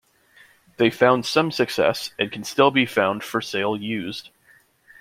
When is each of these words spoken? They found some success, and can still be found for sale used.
They 0.77 0.89
found 0.89 1.27
some 1.27 1.51
success, 1.51 2.11
and 2.17 2.31
can 2.31 2.43
still 2.43 2.71
be 2.71 2.87
found 2.87 3.23
for 3.23 3.39
sale 3.39 3.77
used. 3.77 4.31